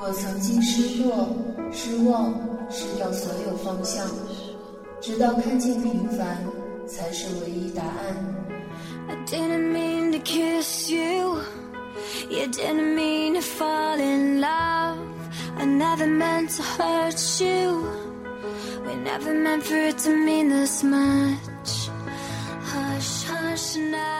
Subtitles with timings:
[0.00, 1.28] 我曾经失落、
[1.72, 2.34] 失望、
[2.68, 4.04] 失掉所有方向，
[5.00, 6.44] 直到看见平凡
[6.88, 8.50] 才是唯一答案。
[9.08, 11.38] I didn't mean to kiss you.
[12.28, 14.98] You didn't mean to fall in love.
[15.58, 17.86] I never meant to hurt you.
[18.84, 21.90] We never meant for it to mean this much.
[22.64, 24.11] Hush, hush now.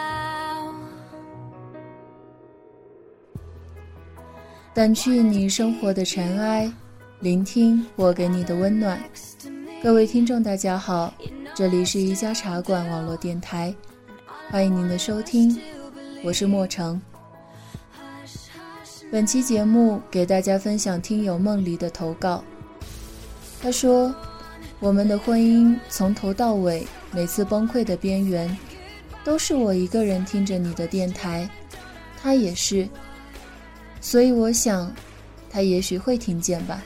[4.74, 6.72] 掸去你生活的尘埃，
[7.20, 8.98] 聆听我给你的温暖。
[9.82, 11.12] 各位听众，大家好，
[11.54, 13.74] 这里是一家茶馆网络电台，
[14.50, 15.60] 欢迎您的收听，
[16.24, 16.98] 我是莫成。
[19.10, 22.42] 本期节目给大家分享听友梦里的投稿。
[23.60, 24.12] 他说
[24.80, 28.56] ：“我们的婚姻从头到尾，每次崩溃的边缘，
[29.22, 31.46] 都是我一个人听着你的电台，
[32.16, 32.88] 他也是。
[34.02, 34.92] 所以我想，
[35.48, 36.82] 他也许会听见吧。”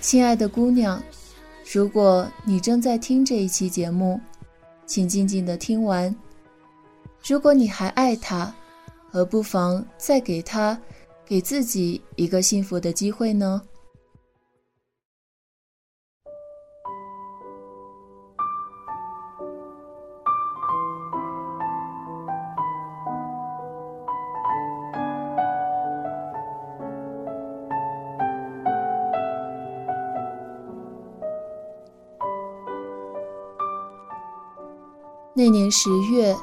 [0.00, 1.02] 亲爱的姑娘，
[1.72, 4.20] 如果你正在听这一期节目，
[4.86, 6.14] 请静静的听完。
[7.26, 8.54] 如果你还爱他，
[9.10, 10.78] 何不妨再给他，
[11.26, 13.60] 给自己一个幸福的机会呢？
[35.54, 36.34] 年十月。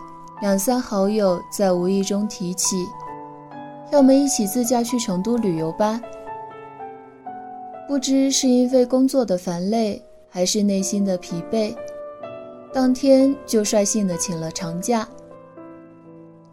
[0.42, 2.88] 两三好友在无意中提起，
[3.92, 6.02] 要么一起自驾去成都旅游吧。
[7.88, 11.76] 不知是因为工作的烦累，还是内心的疲惫，
[12.74, 15.08] 当天就率性的请了长假。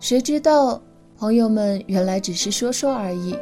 [0.00, 0.78] 谁知道
[1.16, 3.34] 朋友们原来只是说说而已，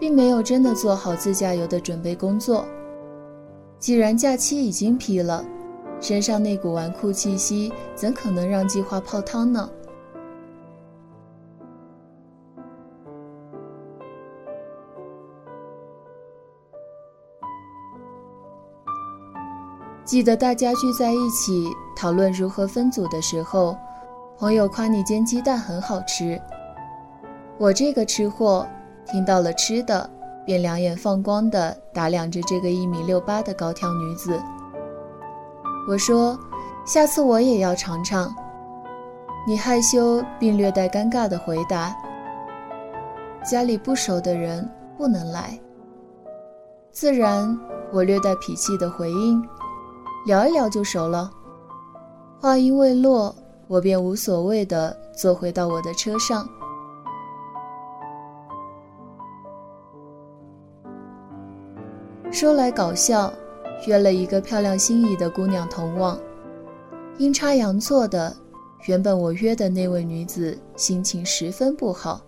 [0.00, 2.64] 并没有真的做好自驾游的准备工作。
[3.78, 5.44] 既然假期已经批了。
[6.00, 9.70] 身上那股纨绔气息，怎可能让计划泡汤呢？
[20.04, 23.74] 记得大家聚在一起讨论如何分组的时候，
[24.36, 26.38] 朋友夸你煎鸡蛋很好吃。
[27.56, 28.66] 我这个吃货
[29.06, 30.08] 听到了吃的，
[30.44, 34.38] 便两眼放光的打量着这个一米六八的高挑女子。
[35.86, 36.38] 我说
[36.86, 38.34] ：“下次我也要尝尝。”
[39.46, 41.94] 你害羞并略带尴尬的回答
[43.44, 45.58] ：“家里不熟的人不能来。”
[46.90, 47.58] 自然，
[47.92, 49.46] 我略带脾气的回应
[50.24, 51.30] ：“聊一聊就熟了。”
[52.40, 53.34] 话音未落，
[53.66, 56.48] 我便无所谓的坐回到我的车上。
[62.30, 63.32] 说来搞笑。
[63.86, 66.18] 约了一个漂亮心仪的姑娘同往，
[67.18, 68.34] 阴差阳错的，
[68.86, 72.20] 原本我约的那位女子心情十分不好，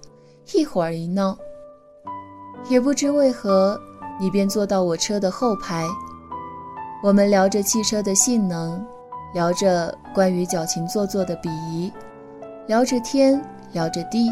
[0.54, 1.36] 一会儿一闹，
[2.68, 3.80] 也不知为何，
[4.20, 5.86] 你便坐到我车的后排。
[7.02, 8.84] 我们聊着汽车的性能，
[9.34, 11.92] 聊着关于矫情做作的鄙夷，
[12.66, 13.40] 聊着天，
[13.72, 14.28] 聊着地。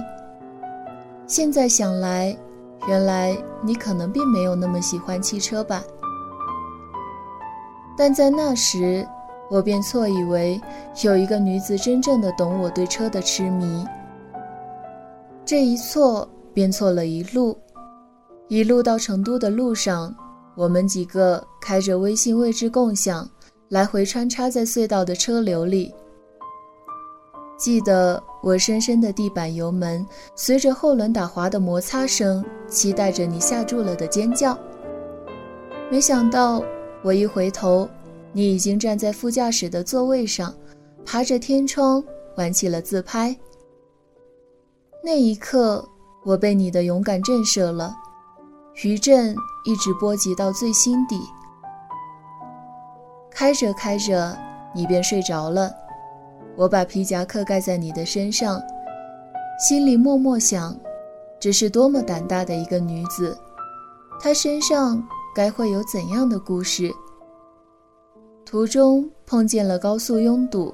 [1.26, 2.36] 现在想来，
[2.86, 5.82] 原来你可能并没有那么喜欢汽车吧。
[7.97, 9.06] 但在那时，
[9.50, 10.60] 我便错以为
[11.03, 13.87] 有一个女子真正的懂我对车的痴迷。
[15.44, 17.56] 这一错便错了一路，
[18.49, 20.15] 一路到成都的路上，
[20.56, 23.28] 我们几个开着微信位置共享，
[23.69, 25.94] 来回穿插在隧道的车流里。
[27.56, 34.59] 记得我深深的地板油门，随着后轮打滑的摩擦声，期待着你下住了的尖叫。
[35.91, 36.61] 没想到。
[37.04, 37.87] 我一回头，
[38.32, 40.54] 你已经站在副驾驶的座位上，
[41.04, 42.03] 爬着天窗
[42.34, 43.37] 玩起了自拍。
[45.02, 45.87] 那一刻，
[46.25, 47.94] 我被你的勇敢震慑了，
[48.82, 49.37] 余震
[49.67, 51.20] 一直波及到最心底。
[53.31, 54.34] 开着开着，
[54.75, 55.70] 你便睡着了，
[56.56, 58.58] 我把皮夹克盖在你的身上，
[59.58, 60.75] 心里默默想：
[61.38, 63.37] 这是多么胆大的一个女子，
[64.19, 65.06] 她身上。
[65.34, 66.94] 该会有怎样的故事？
[68.46, 70.72] 途中碰见了高速拥堵，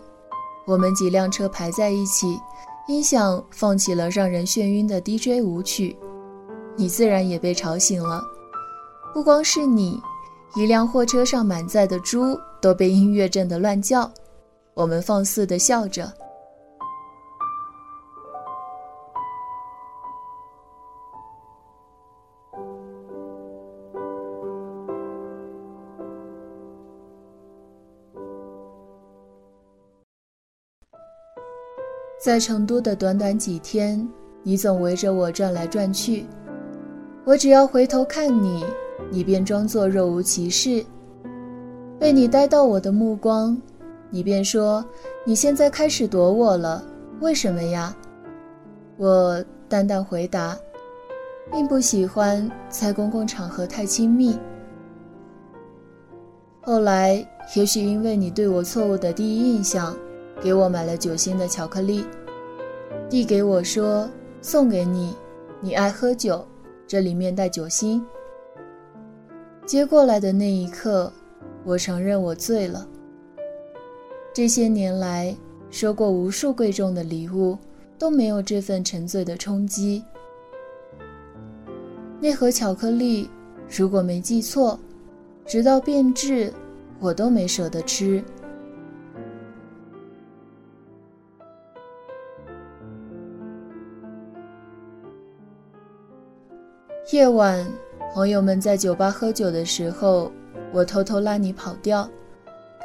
[0.67, 2.39] 我们几辆车排在一起，
[2.87, 5.97] 音响放起了让人眩晕的 DJ 舞曲，
[6.77, 8.23] 你自然也被吵醒了。
[9.15, 9.99] 不光是你，
[10.55, 14.11] 一辆货车上满载的猪都被音乐震得乱叫。
[14.75, 16.13] 我们放肆地笑着。
[32.21, 34.07] 在成都的短短几天，
[34.43, 36.27] 你总围着我转来转去，
[37.25, 38.63] 我只要回头看你，
[39.11, 40.85] 你便装作若无其事。
[41.99, 43.57] 被你呆到我的目光，
[44.11, 44.85] 你便说
[45.25, 46.85] ：“你现在开始躲我了，
[47.21, 47.97] 为什么呀？”
[48.99, 50.55] 我淡淡回答
[51.51, 54.39] ：“并不喜欢在公共场合太亲密。”
[56.61, 57.27] 后来，
[57.57, 59.97] 也许因为你对我错误的第一印象。
[60.43, 62.05] 给我买了酒心的巧克力，
[63.09, 64.09] 递给我说
[64.41, 65.15] ：“送给你，
[65.61, 66.47] 你爱喝酒，
[66.87, 68.05] 这里面带酒心。”
[69.67, 71.13] 接过来的那一刻，
[71.65, 72.89] 我承认我醉了。
[74.33, 75.37] 这些年来，
[75.71, 77.59] 收过无数贵重的礼物，
[77.99, 80.03] 都没有这份沉醉的冲击。
[82.19, 83.29] 那盒巧克力，
[83.69, 84.79] 如果没记错，
[85.45, 86.53] 直到变质，
[86.99, 88.23] 我都没舍得吃。
[97.13, 97.67] 夜晚，
[98.15, 100.31] 朋友们在酒吧喝酒的时候，
[100.73, 102.09] 我偷偷拉你跑掉，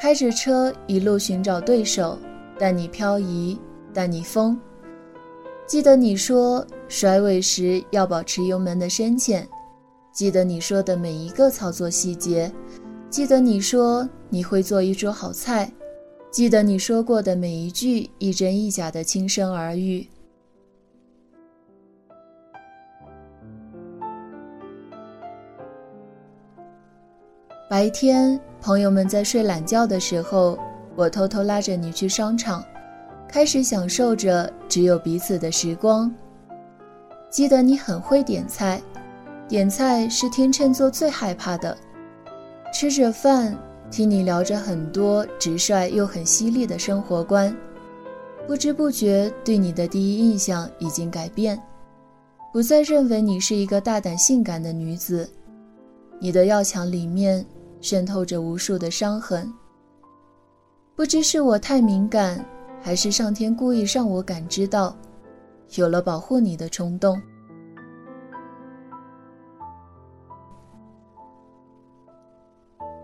[0.01, 2.17] 开着车一路寻找对手，
[2.57, 3.55] 带你漂移，
[3.93, 4.59] 带你疯。
[5.67, 9.47] 记得你说甩尾时要保持油门的深浅，
[10.11, 12.51] 记得你说的每一个操作细节，
[13.11, 15.71] 记得你说你会做一桌好菜，
[16.31, 20.07] 记得你说过的每一句一真一假的轻声耳语。
[27.75, 30.57] 白天，朋友们在睡懒觉的时候，
[30.95, 32.63] 我偷偷拉着你去商场，
[33.27, 36.09] 开始享受着只有彼此的时光。
[37.29, 38.81] 记得你很会点菜，
[39.45, 41.77] 点菜是天秤座最害怕的。
[42.73, 43.53] 吃着饭，
[43.91, 47.53] 听你聊着很多直率又很犀利的生活观，
[48.47, 51.61] 不知不觉对你的第一印象已经改变，
[52.53, 55.29] 不再认为你是一个大胆性感的女子。
[56.19, 57.45] 你的要强里面。
[57.81, 59.51] 渗透着无数的伤痕。
[60.95, 62.43] 不知是我太敏感，
[62.81, 64.95] 还是上天故意让我感知到，
[65.75, 67.21] 有了保护你的冲动。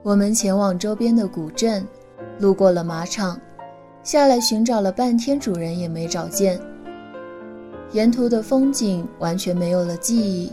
[0.03, 1.85] 我们前往周边的古镇，
[2.39, 3.39] 路过了马场，
[4.01, 6.59] 下来寻找了半天，主人也没找见。
[7.91, 10.51] 沿途的风景完全没有了记忆，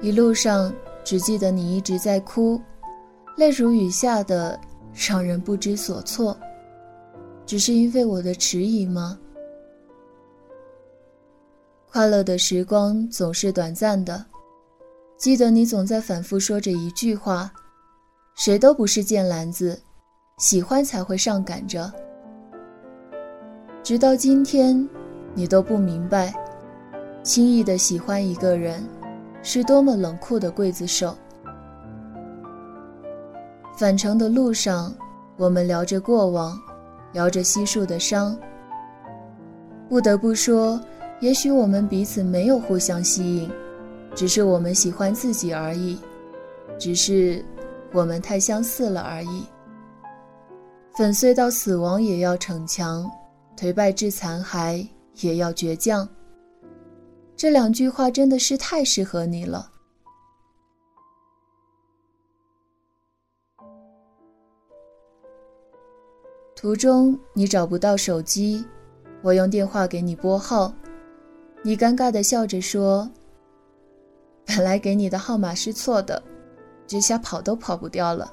[0.00, 0.72] 一路上
[1.04, 2.60] 只记得你一直在哭。
[3.38, 4.58] 泪如雨下的，
[4.92, 6.36] 让人不知所措。
[7.46, 9.16] 只是因为我的迟疑吗？
[11.88, 14.26] 快乐的时光总是短暂的。
[15.16, 17.48] 记得你总在反复说着一句话
[18.34, 19.80] ：“谁都不是贱篮子，
[20.38, 21.92] 喜欢才会上赶着。”
[23.84, 24.86] 直到今天，
[25.32, 26.34] 你都不明白，
[27.22, 28.82] 轻易的喜欢一个人，
[29.44, 31.16] 是多么冷酷的刽子手。
[33.78, 34.92] 返程的路上，
[35.36, 36.60] 我们聊着过往，
[37.12, 38.36] 聊着悉数的伤。
[39.88, 40.80] 不得不说，
[41.20, 43.48] 也许我们彼此没有互相吸引，
[44.16, 45.96] 只是我们喜欢自己而已，
[46.76, 47.44] 只是
[47.92, 49.44] 我们太相似了而已。
[50.96, 53.08] 粉碎到死亡也要逞强，
[53.56, 54.84] 颓败至残骸
[55.20, 56.06] 也要倔强。
[57.36, 59.70] 这两句话真的是太适合你了。
[66.60, 68.64] 途中你找不到手机，
[69.22, 70.74] 我用电话给你拨号，
[71.62, 73.08] 你尴尬的笑着说
[74.44, 76.20] ：“本来给你的号码是错的，
[76.84, 78.28] 这下跑都跑不掉了。”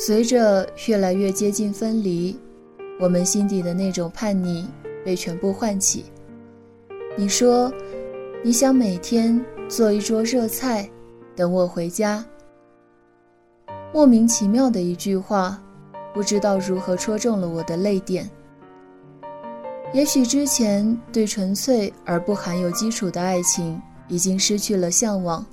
[0.00, 2.38] 随着越来越接近分离，
[3.00, 4.64] 我们心底的那种叛逆
[5.04, 6.04] 被全部唤起。
[7.16, 7.70] 你说，
[8.44, 10.88] 你想每天做一桌热菜，
[11.34, 12.24] 等我回家。
[13.92, 15.60] 莫名其妙的一句话，
[16.14, 18.30] 不知道如何戳中了我的泪点。
[19.92, 25.44] 也许之前对纯粹而不含有基础的爱情已经失去了向往，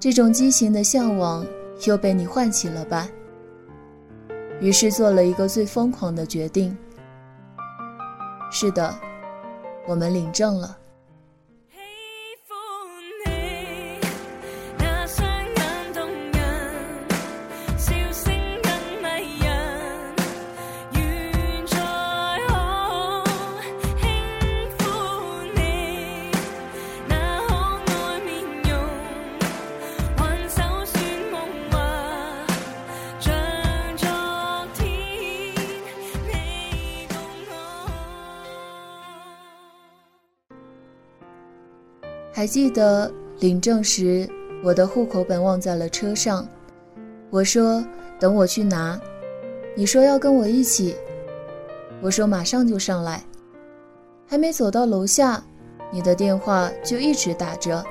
[0.00, 1.46] 这种畸形的向往
[1.86, 3.08] 又被你唤起了吧？
[4.60, 6.76] 于是做了一个最疯狂的决定。
[8.50, 8.94] 是的，
[9.86, 10.78] 我们领证了。
[42.44, 43.10] 还记得
[43.40, 44.28] 领证时，
[44.62, 46.46] 我的户口本忘在了车上。
[47.30, 47.82] 我说
[48.20, 49.00] 等我去拿，
[49.74, 50.94] 你说要跟我一起，
[52.02, 53.24] 我说马上就上来。
[54.26, 55.42] 还没走到楼下，
[55.90, 57.82] 你的电话就一直打着，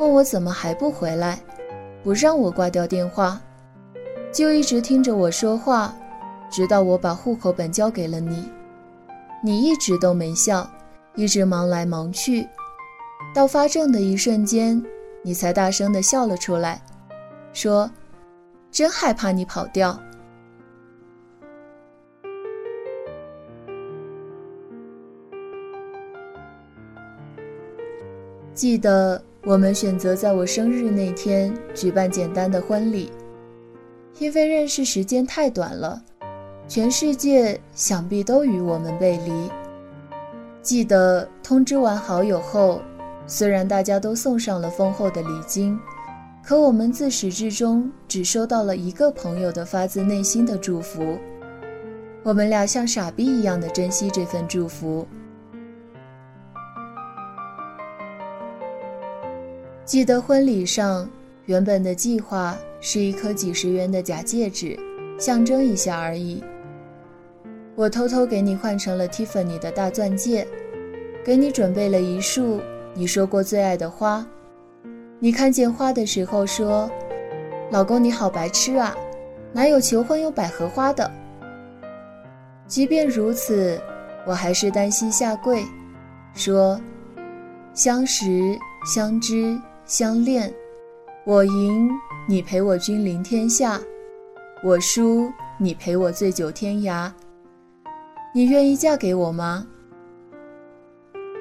[0.00, 1.38] 问我怎么还不回来，
[2.02, 3.40] 不让我挂掉电话，
[4.32, 5.94] 就一直听着我说话，
[6.50, 8.50] 直到我把户口本交给了你。
[9.44, 10.68] 你一直都没笑，
[11.14, 12.44] 一直忙来忙去。
[13.34, 14.84] 到发证的一瞬间，
[15.22, 16.82] 你才大声的笑了出来，
[17.54, 17.90] 说
[18.70, 19.98] ：“真害怕你跑掉。”
[28.52, 33.10] 记得我们选择在我生日那天举办简单的婚礼，
[34.18, 36.02] 因为认识时间太短了，
[36.68, 39.50] 全世界想必都与我们背离。
[40.60, 42.82] 记得通知完好友后。
[43.34, 45.80] 虽然大家都送上了丰厚的礼金，
[46.44, 51.16] 可我们自始至终只收到了一个朋友的发自内心的祝福。
[52.22, 55.08] 我们俩像傻逼一样的珍惜这份祝福。
[59.86, 61.08] 记得婚礼上，
[61.46, 64.78] 原本的计划是一颗几十元的假戒指，
[65.18, 66.44] 象征一下而已。
[67.76, 70.46] 我偷偷给你换成了 Tiffany 的大钻戒，
[71.24, 72.60] 给你准备了一束。
[72.94, 74.24] 你说过最爱的花，
[75.18, 76.90] 你看见花的时候说
[77.72, 78.94] ：“老公你好白痴啊，
[79.52, 81.10] 哪有求婚用百合花的？”
[82.68, 83.80] 即便如此，
[84.26, 85.64] 我还是单膝下跪，
[86.34, 86.78] 说
[87.72, 90.52] ：“相识、相知、相恋，
[91.24, 91.90] 我赢
[92.28, 93.80] 你陪我君临天下，
[94.62, 97.10] 我输你陪我醉酒天涯。
[98.34, 99.66] 你愿意嫁给我吗？”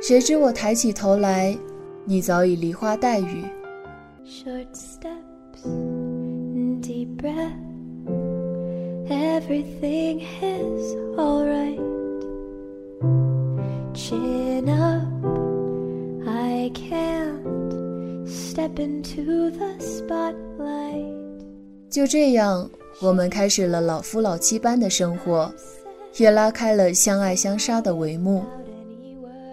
[0.01, 1.55] 谁知我抬起头来，
[2.05, 3.43] 你早已梨花带雨。
[4.25, 5.63] Short steps,
[6.81, 7.53] deep breath,
[9.07, 11.79] everything is alright.
[13.93, 15.05] Chin up,
[16.27, 21.13] I can't step into the spotlight.
[21.91, 22.67] 就这样，
[23.03, 25.53] 我们开始了老夫老妻般的生活，
[26.17, 28.43] 也拉开了相爱相杀的帷幕。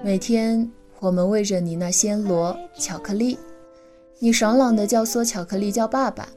[0.00, 3.36] 每天，我们喂着你那暹罗巧克力，
[4.20, 6.28] 你爽朗的叫嗦巧克力叫爸爸。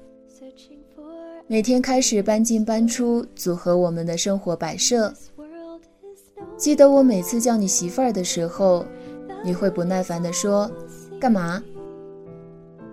[1.45, 5.13] 每天开始搬进搬出，组合我们的生活摆设。
[6.57, 8.83] 记得我每次叫你媳妇儿的时候，
[9.43, 10.69] 你会不耐烦地说
[11.21, 11.61] ：“干嘛？”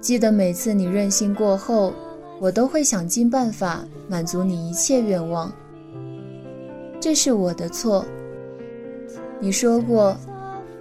[0.02, 1.94] 记得每次你任性过后，
[2.40, 5.50] 我都会想尽办法满足你一切愿望。
[7.00, 8.04] 这是我的错。
[9.40, 10.14] 你说过。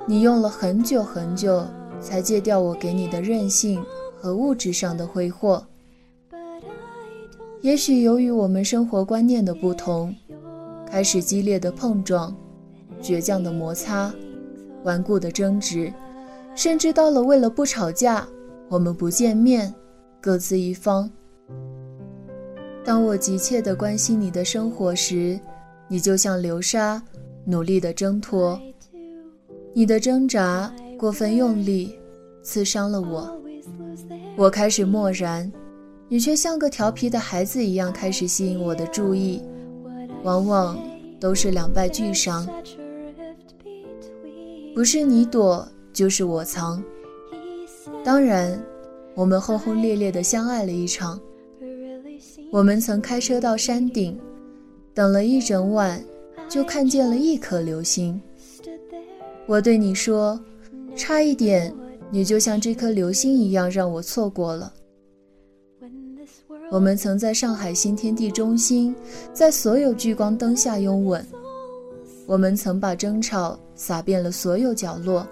[0.09, 1.65] 你用了很久很久
[1.99, 3.83] 才戒掉我给你的任性
[4.15, 5.61] 和物质上的挥霍。
[7.61, 10.15] 也许由于我们生活观念的不同，
[10.89, 12.33] 开始激烈的碰撞、
[13.01, 14.13] 倔强的摩擦、
[14.83, 15.91] 顽固的争执，
[16.55, 18.25] 甚至到了为了不吵架，
[18.69, 19.73] 我们不见面，
[20.21, 21.09] 各自一方。
[22.85, 25.37] 当我急切地关心你的生活时，
[25.89, 27.01] 你就像流沙，
[27.43, 28.57] 努力地挣脱。
[29.77, 31.93] 你的挣扎过分用力，
[32.41, 33.31] 刺伤了我。
[34.35, 35.51] 我开始漠然，
[36.09, 39.39] 你却像个调皮的孩子一样开始吸引我的注意，
[40.23, 40.79] 往往
[41.19, 42.49] 都是两败俱伤。
[44.73, 46.83] 不是你躲，就是我藏。
[48.03, 48.59] 当然，
[49.13, 51.21] 我们轰轰烈烈地相爱了一场。
[52.51, 54.19] 我们曾开车到山顶，
[54.95, 56.03] 等了一整晚，
[56.49, 58.19] 就看见了一颗流星。
[59.47, 60.37] 我对你说，
[60.93, 61.73] 差一点，
[62.11, 64.73] 你就像这颗流星一样让我错过了。
[66.69, 68.93] 我们曾在上海新天地中心，
[69.31, 71.25] 在所有聚光灯下拥吻。
[72.25, 75.25] 我们曾把争吵撒遍了所有角落。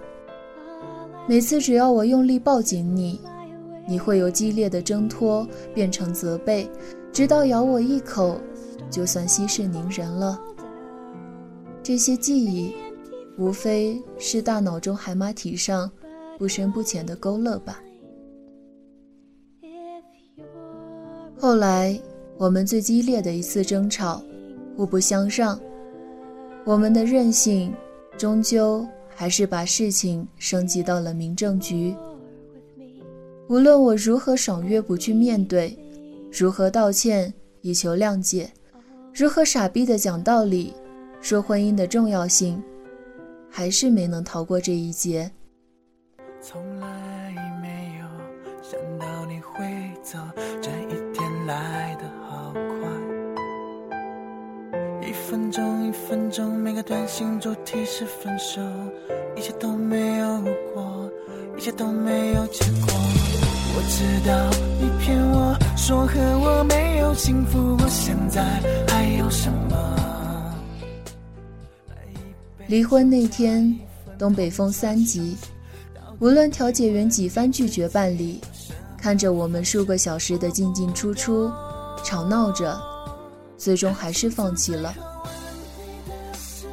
[1.28, 3.20] 每次只要我用力抱紧你，
[3.86, 6.66] 你会由激烈的挣脱变成责备，
[7.12, 8.40] 直到咬我一口，
[8.90, 10.40] 就算息事宁人了。
[11.82, 12.74] 这些记忆。
[13.38, 15.90] 无非是大脑中海马体上
[16.38, 17.82] 不深不浅的勾勒吧。
[21.38, 22.00] 后来，
[22.38, 24.22] 我们最激烈的一次争吵，
[24.76, 25.60] 互不相让，
[26.64, 27.72] 我们的任性
[28.16, 31.94] 终究还是把事情升级到了民政局。
[33.48, 35.78] 无论我如何爽约不去面对，
[36.32, 38.50] 如何道歉以求谅解，
[39.14, 40.72] 如何傻逼的讲道理，
[41.20, 42.62] 说婚姻的重要性。
[43.56, 45.30] 还是没能逃过这一劫。
[46.42, 46.86] 从来
[47.62, 48.04] 没有
[48.62, 49.64] 想到你会
[50.02, 50.18] 走，
[50.60, 52.60] 这一天来的好快。
[55.08, 58.60] 一分钟一分钟，每个短信主题是分手，
[59.34, 60.42] 一切都没有
[60.74, 61.10] 过，
[61.56, 62.92] 一切都没有结果。
[62.92, 68.42] 我知道你骗我说和我没有幸福，我现在
[68.86, 70.05] 还有什么？
[72.68, 73.78] 离婚那天，
[74.18, 75.36] 东北风三级，
[76.18, 78.40] 无论调解员几番拒绝办理，
[78.98, 81.48] 看着我们数个小时的进进出出，
[82.02, 82.76] 吵闹着，
[83.56, 84.92] 最终还是放弃了。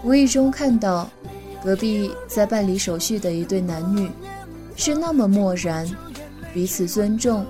[0.03, 1.07] 无意中看到，
[1.63, 4.09] 隔壁在办理手续的一对男女，
[4.75, 5.88] 是那么漠然，
[6.55, 7.45] 彼此尊重，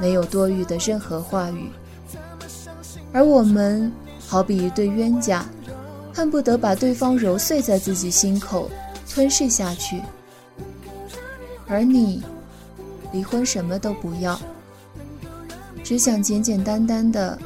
[0.00, 1.68] 没有多余的任何话语，
[3.12, 5.44] 而我们好比一对冤家。
[6.12, 8.70] 恨不得把对方揉碎在自己心口，
[9.08, 10.00] 吞噬下去。
[11.66, 12.22] 而你，
[13.12, 14.38] 离婚什么都不要，
[15.82, 17.38] 只想简简单单的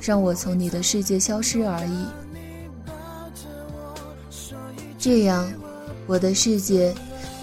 [0.00, 2.04] 让我从你的世界消失而已。
[4.98, 5.50] 这样，
[6.06, 6.94] 我的世界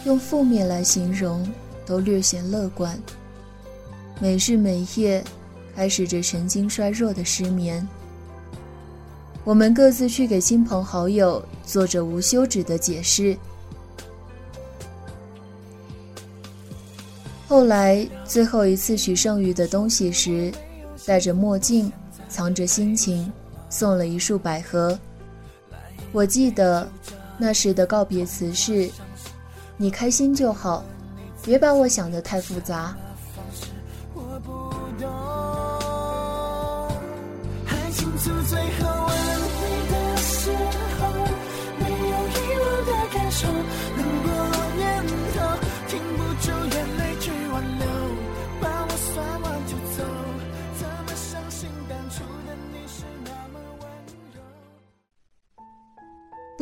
[0.06, 1.48] 用负面来形容
[1.86, 2.98] 都略显乐观。
[4.20, 5.24] 每日每夜，
[5.76, 7.88] 开始着神经衰弱的失眠。
[9.44, 13.36] 我们各自去给亲朋好友做着无休止的解释。
[17.48, 20.52] 后来最后一次取剩余的东西时，
[21.06, 21.92] 戴着墨镜，
[22.30, 23.32] 藏着心情，
[23.70, 24.98] 送了一束百合。
[26.14, 26.88] 我记得
[27.38, 28.90] 那时的告别词是
[29.76, 30.86] ：“你开心就好，
[31.44, 32.96] 别把我想得太复杂。”
[37.68, 38.32] 爱情最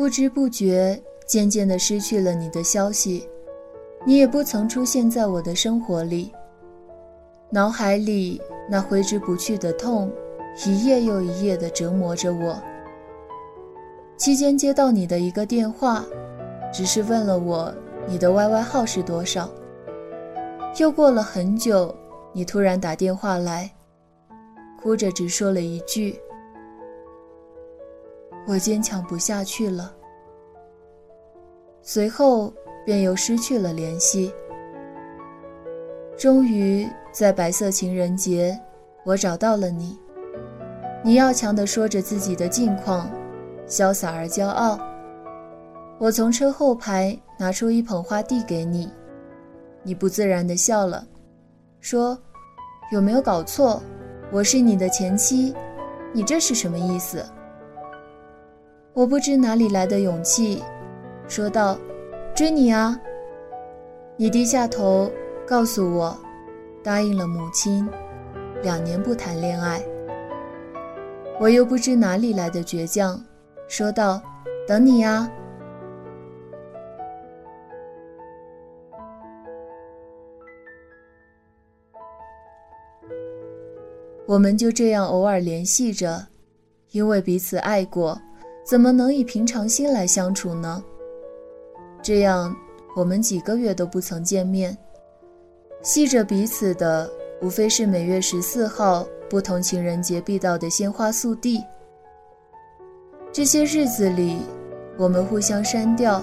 [0.00, 3.28] 不知不觉，渐渐的失去了你的消息，
[4.02, 6.32] 你也不曾出现在我的生活里。
[7.50, 10.10] 脑海里那挥之不去的痛，
[10.64, 12.58] 一夜又一夜的折磨着我。
[14.16, 16.02] 期间接到你的一个电话，
[16.72, 17.70] 只是问了我
[18.08, 19.50] 你的 YY 号是多少。
[20.78, 21.94] 又过了很久，
[22.32, 23.70] 你突然打电话来，
[24.82, 26.18] 哭着只说了一句。
[28.50, 29.94] 我坚强不下去了，
[31.82, 32.52] 随后
[32.84, 34.34] 便又失去了联系。
[36.18, 38.60] 终于在白色情人节，
[39.04, 39.96] 我找到了你。
[41.04, 43.08] 你要强地说着自己的近况，
[43.68, 44.80] 潇洒而骄傲。
[45.96, 48.90] 我从车后排拿出一捧花递给你，
[49.84, 51.06] 你不自然地笑了，
[51.78, 52.18] 说
[52.90, 53.80] ：“有没有搞错？
[54.32, 55.54] 我是你的前妻，
[56.12, 57.24] 你这是什么意思？”
[59.00, 60.62] 我不知哪里来的勇气，
[61.26, 61.78] 说道
[62.36, 63.00] ：“追你啊！”
[64.14, 65.10] 你低下头，
[65.46, 66.14] 告诉我，
[66.84, 67.88] 答应了母亲，
[68.62, 69.82] 两年不谈恋爱。
[71.40, 73.18] 我又不知哪里来的倔强，
[73.68, 74.20] 说道
[74.68, 75.26] ：“等你呀。”
[84.26, 86.26] 我们就这样偶尔联系着，
[86.90, 88.20] 因为彼此爱过。
[88.64, 90.82] 怎么能以平常心来相处呢？
[92.02, 92.54] 这样，
[92.94, 94.76] 我们几个月都不曾见面，
[95.82, 97.10] 系着彼此的
[97.42, 101.62] 无非是每月十四号不同情人节必到的鲜花速递。
[103.32, 104.38] 这些日子里，
[104.96, 106.22] 我们互相删掉，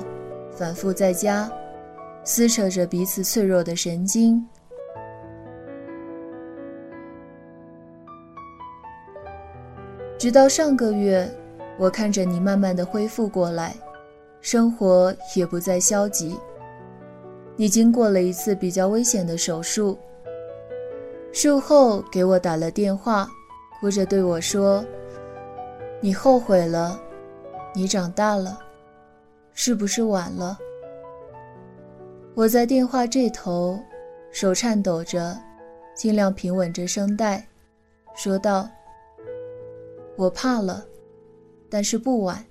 [0.52, 1.52] 反复在家，
[2.23, 4.45] 撕扯着彼此脆弱的神经，
[10.17, 11.30] 直到上个月。
[11.80, 13.76] 我看着你慢慢的恢复过来，
[14.42, 16.36] 生活也不再消极。
[17.56, 19.98] 你经过了一次比较危险的手术，
[21.32, 23.30] 术后给我打了电话，
[23.80, 24.84] 哭着对我说
[26.02, 27.00] ：“你后悔了，
[27.76, 28.60] 你长大了，
[29.54, 30.58] 是不是晚了？”
[32.34, 33.80] 我在电话这头，
[34.32, 35.38] 手颤抖着，
[35.96, 37.48] 尽量平稳着声带，
[38.16, 38.68] 说道
[40.18, 40.84] ：“我怕了。”
[41.69, 42.43] 但是不晚。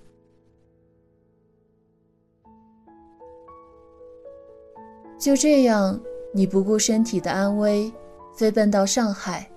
[5.18, 5.98] 就这样，
[6.32, 7.92] 你不顾身体的安危，
[8.36, 9.50] 飞奔到上海。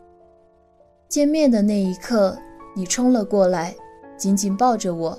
[1.08, 2.38] 见面的那一刻，
[2.76, 3.76] 你冲了过来，
[4.16, 5.18] 紧紧抱着我。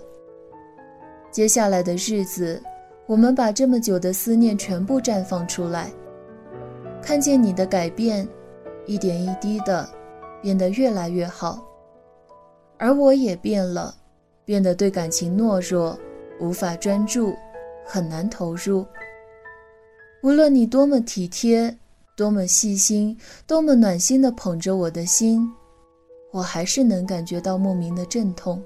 [1.31, 2.61] 接下来的日子，
[3.07, 5.92] 我们把这么久的思念全部绽放出来。
[7.03, 8.26] 看见你的改变，
[8.87, 9.88] 一点一滴的
[10.40, 11.64] 变得越来越好，
[12.79, 13.94] 而我也变了，
[14.51, 15.97] 变得对感情懦弱，
[16.41, 17.33] 无法专注，
[17.87, 18.85] 很难投入。
[20.25, 21.73] 无论你多么体贴，
[22.17, 25.49] 多么细心，多么暖心的捧着我的心，
[26.33, 28.61] 我还是能感觉到莫名的阵痛。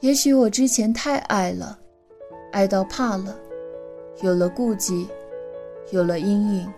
[0.00, 1.78] 也许我之前太爱了，
[2.50, 3.38] 爱到怕了，
[4.22, 5.06] 有了顾忌，
[5.90, 6.72] 有了阴影。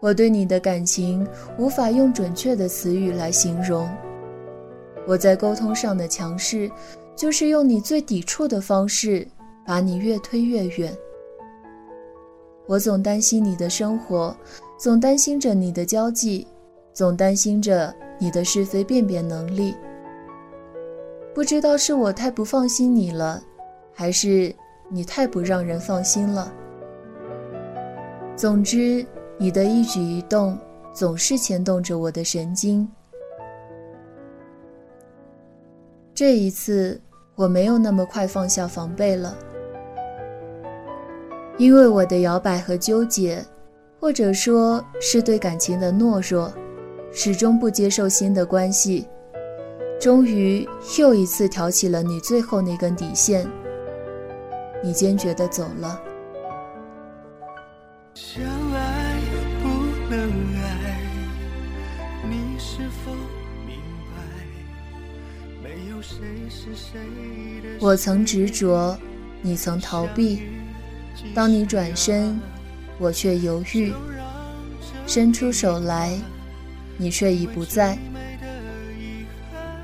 [0.00, 3.86] 我对你的感情无法用准确的词语来形容。
[5.06, 6.70] 我在沟通上的强势，
[7.14, 9.26] 就是用你最抵触的方式，
[9.66, 10.96] 把你越推越远。
[12.66, 14.36] 我总担心你的生活，
[14.78, 16.46] 总担心着你的交际，
[16.92, 19.74] 总担心着你的是非辨别能力。
[21.34, 23.42] 不知道是我太不放心你了，
[23.92, 24.54] 还是
[24.88, 26.52] 你太不让人放心了。
[28.36, 29.06] 总之。
[29.36, 30.56] 你的一举一动
[30.92, 32.88] 总是牵动着我的神经。
[36.14, 37.00] 这一次，
[37.34, 39.36] 我没有那么快放下防备了，
[41.58, 43.44] 因为我的摇摆和纠结，
[43.98, 46.52] 或者说是对感情的懦弱，
[47.10, 49.08] 始终不接受新的关系，
[50.00, 50.64] 终于
[50.98, 53.44] 又一次挑起了你最后那根底线。
[54.84, 56.00] 你坚决的走了。
[67.80, 68.98] 我曾执着，
[69.42, 70.42] 你曾逃避。
[71.34, 72.38] 当你转身，
[72.98, 73.92] 我却犹豫；
[75.06, 76.18] 伸出手来，
[76.96, 77.98] 你却已不在。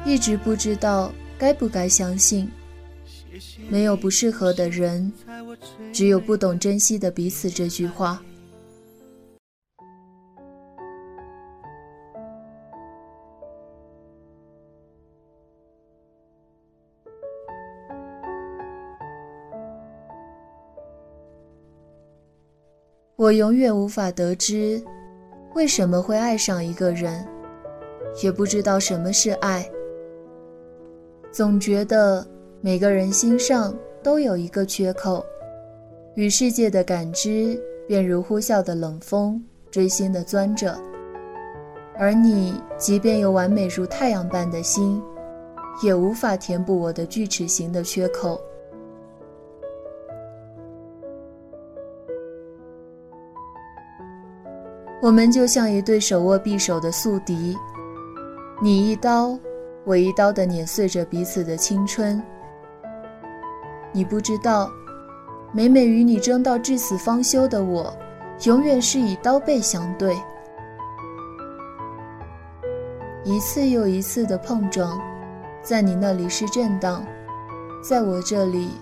[0.04, 2.50] 一直不知道该不该相信，
[3.68, 5.12] 没有不适合的人，
[5.92, 7.50] 只有不懂珍惜的彼此。
[7.50, 8.22] 这句话。
[23.20, 24.82] 我永远无法得知，
[25.54, 27.22] 为什么会爱上一个人，
[28.22, 29.70] 也不知道什么是爱。
[31.30, 32.26] 总觉得
[32.62, 35.22] 每个人心上都有一个缺口，
[36.14, 39.38] 与世界的感知便如呼啸的冷风，
[39.70, 40.74] 锥心的钻着。
[41.98, 44.98] 而你即便有完美如太阳般的心，
[45.82, 48.40] 也无法填补我的锯齿形的缺口。
[55.02, 57.56] 我们就像一对手握匕首的宿敌，
[58.60, 59.38] 你一刀，
[59.84, 62.22] 我一刀的碾碎着彼此的青春。
[63.92, 64.70] 你不知道，
[65.54, 67.90] 每每与你争到至死方休的我，
[68.44, 70.14] 永远是以刀背相对。
[73.24, 75.00] 一次又一次的碰撞，
[75.62, 77.02] 在你那里是震荡，
[77.82, 78.72] 在我这里，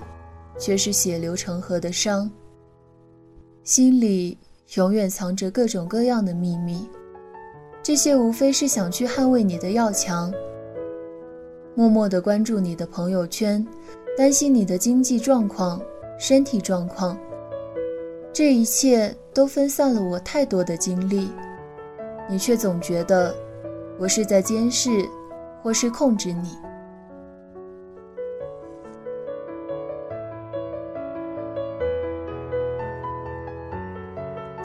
[0.58, 2.28] 却是血流成河的伤。
[3.62, 4.36] 心里。
[4.76, 6.86] 永远藏着各种各样的秘密，
[7.82, 10.30] 这些无非是想去捍卫你的要强。
[11.74, 13.66] 默默地关注你的朋友圈，
[14.14, 15.80] 担心你的经济状况、
[16.18, 17.16] 身体状况，
[18.30, 21.30] 这一切都分散了我太多的精力。
[22.28, 23.34] 你却总觉得
[23.98, 25.08] 我是在监视，
[25.62, 26.50] 或是控制你。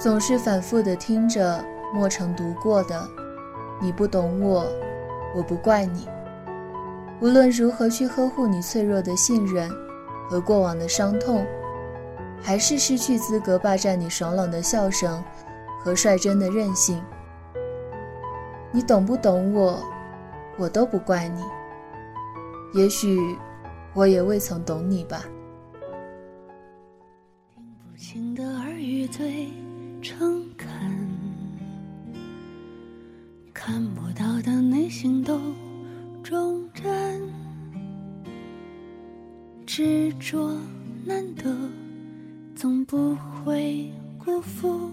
[0.03, 1.63] 总是反复的听着
[1.93, 3.07] 莫成读过的，
[3.81, 4.67] 你不懂我，
[5.33, 6.09] 我不怪你。
[7.21, 9.71] 无论如何去呵护你脆弱的信任
[10.29, 11.45] 和过往的伤痛，
[12.41, 15.23] 还是失去资格霸占你爽朗的笑声
[15.79, 17.01] 和率真的任性。
[18.73, 19.81] 你懂不懂我，
[20.57, 21.41] 我都不怪你。
[22.73, 23.37] 也许
[23.93, 25.23] 我也未曾懂你吧。
[27.55, 29.62] 听不清的耳语最。
[30.03, 30.67] 诚恳，
[33.53, 35.39] 看不到的内心都
[36.21, 37.21] 忠贞，
[39.65, 40.59] 执着
[41.05, 41.55] 难得，
[42.53, 43.89] 总不会
[44.19, 44.91] 辜负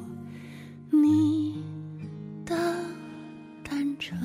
[0.91, 1.61] 你
[2.47, 2.55] 的
[3.69, 4.17] 单纯。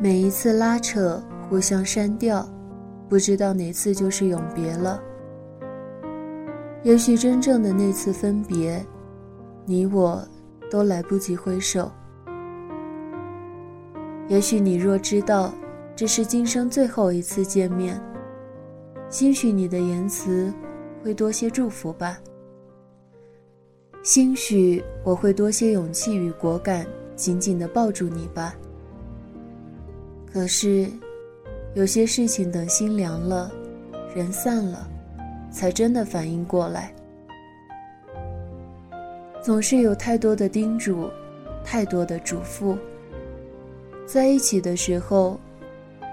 [0.00, 2.48] 每一次拉扯，互相删掉，
[3.10, 5.02] 不知道哪次就是永别了。
[6.84, 8.84] 也许真正的那次分别，
[9.66, 10.26] 你我
[10.70, 11.90] 都来不及挥手。
[14.28, 15.52] 也许你若知道
[15.96, 18.00] 这是今生最后一次见面，
[19.10, 20.52] 兴许你的言辞
[21.02, 22.18] 会多些祝福吧。
[24.02, 26.86] 兴许我会多些勇气与果敢，
[27.16, 28.54] 紧紧地抱住你吧。
[30.32, 30.88] 可是，
[31.74, 33.50] 有些事情等心凉了，
[34.14, 34.88] 人散了，
[35.50, 36.92] 才真的反应过来。
[39.42, 41.08] 总是有太多的叮嘱，
[41.64, 42.76] 太多的嘱咐。
[44.06, 45.38] 在一起的时候，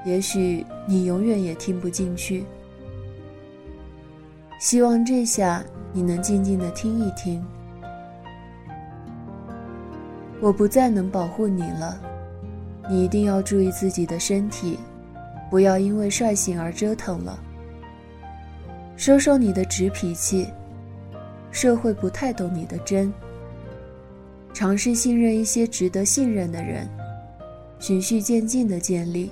[0.06, 2.46] 也许你永远也听不进去。
[4.60, 7.44] 希望这下你能静静的听一听。
[10.42, 12.00] 我不再能保护你了，
[12.90, 14.78] 你一定要注意自己的身体，
[15.50, 17.38] 不要因为率性而折腾了。
[18.96, 20.48] 收收你的直脾气。
[21.52, 23.14] 社会不太懂你的真。
[24.54, 26.88] 尝试信任一些值得信任的人，
[27.80, 29.32] 循序渐进的建立。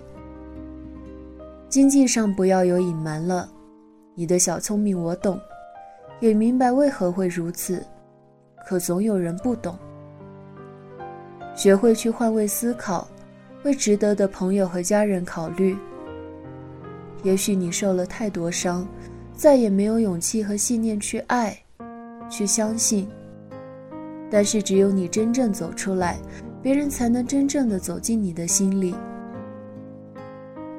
[1.69, 3.49] 经济上不要有隐瞒了，
[4.15, 5.39] 你的小聪明我懂，
[6.19, 7.85] 也明白为何会如此，
[8.65, 9.77] 可总有人不懂。
[11.55, 13.07] 学会去换位思考，
[13.63, 15.75] 为值得的朋友和家人考虑。
[17.23, 18.87] 也许你受了太多伤，
[19.35, 21.57] 再也没有勇气和信念去爱。
[22.29, 23.07] 去相信，
[24.31, 26.17] 但是只有你真正走出来，
[26.63, 28.95] 别人才能真正的走进你的心里。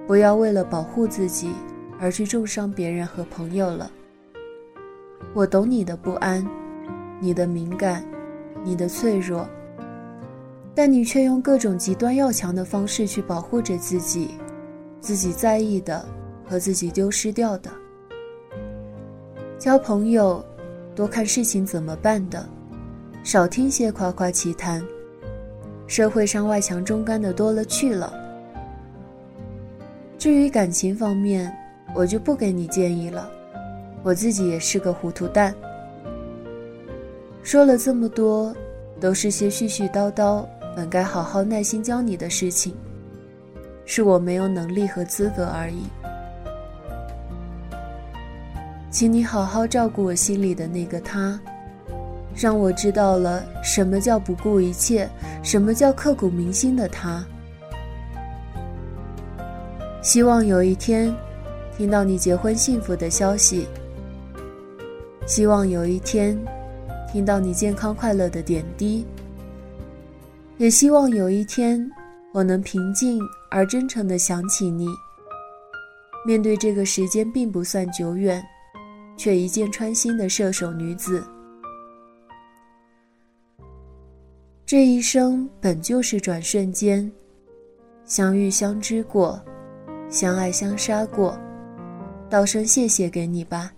[0.04, 1.52] 不要为了保护自己
[2.00, 3.88] 而去重伤别人和朋友了。
[5.32, 6.44] 我懂你的不安，
[7.20, 8.04] 你的敏感，
[8.64, 9.46] 你的脆弱，
[10.74, 14.30] 但你却用各种极端要强的方式去保护着自己，
[15.00, 16.04] 自己在意的
[16.44, 17.70] 和自己丢失掉的。
[19.64, 20.44] 交朋友。
[20.94, 22.46] 多看事情怎么办的，
[23.24, 24.84] 少听些夸夸其谈。
[25.86, 28.12] 社会上外强中干的多了去了。
[30.18, 31.50] 至于感情方面，
[31.94, 33.30] 我就不给你建议了。
[34.02, 35.54] 我自己也是个糊涂蛋。
[37.42, 38.54] 说了这么多，
[39.00, 40.44] 都是些絮絮叨叨，
[40.76, 42.74] 本该好好耐心教你的事情，
[43.86, 45.84] 是我没有能力和资格而已。
[48.94, 51.36] 请你好好照顾我心里的那个他，
[52.32, 55.10] 让我知道了什么叫不顾一切，
[55.42, 57.26] 什么叫刻骨铭心的他。
[60.00, 61.12] 希望有一天，
[61.76, 63.66] 听到你结婚幸福的消息。
[65.26, 66.38] 希望有一天，
[67.12, 69.04] 听到你健康快乐的点滴。
[70.56, 71.84] 也希望有一天，
[72.32, 74.86] 我能平静而真诚地想起你。
[76.24, 78.40] 面对这个时间并不算久远。
[79.16, 81.22] 却一箭穿心的射手女子，
[84.64, 87.10] 这一生本就是转瞬间，
[88.04, 89.38] 相遇相知过，
[90.08, 91.38] 相爱相杀过，
[92.30, 93.73] 道声谢谢给你吧。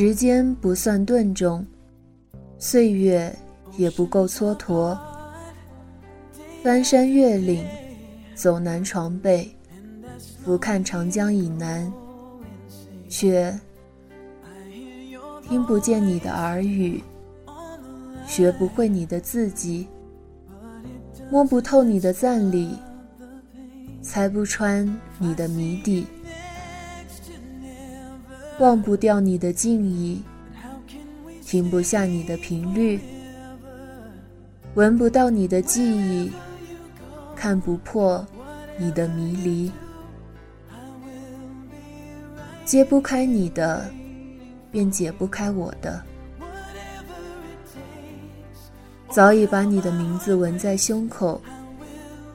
[0.00, 1.66] 时间不算顿重，
[2.56, 3.34] 岁月
[3.76, 4.96] 也不够蹉跎。
[6.62, 7.66] 翻山越岭，
[8.32, 9.52] 走南闯北，
[10.44, 11.92] 俯瞰长江以南，
[13.08, 13.52] 却
[15.48, 17.02] 听不见你的耳语，
[18.24, 19.88] 学不会你的字迹，
[21.28, 22.78] 摸不透你的赞礼，
[24.00, 26.06] 猜不穿你的谜底。
[28.58, 30.20] 忘不掉你的敬意，
[31.44, 32.98] 停不下你的频率，
[34.74, 36.32] 闻不到你的记忆，
[37.36, 38.26] 看不破
[38.76, 39.70] 你的迷离，
[42.64, 43.88] 揭不开你的，
[44.72, 46.02] 便解不开我的。
[49.08, 51.40] 早已把你的名字纹在胸口，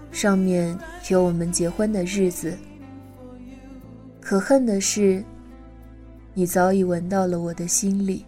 [0.09, 0.77] 上面
[1.09, 2.57] 有我们结婚的日子。
[4.21, 5.21] 可恨的是。
[6.35, 8.25] 你早已闻到了我的心里。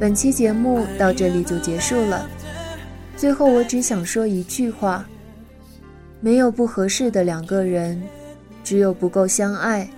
[0.00, 2.28] 本期节目到这里就结束了。
[3.16, 5.04] 最后，我只想说一句话：
[6.20, 8.02] 没有不合适的两个人，
[8.64, 9.88] 只有不够相爱、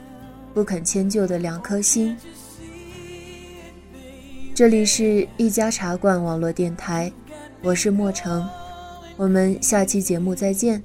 [0.52, 2.14] 不肯迁就的两颗心。
[4.60, 7.10] 这里是一家茶馆网络电台，
[7.62, 8.46] 我是莫成，
[9.16, 10.82] 我们下期节目再见。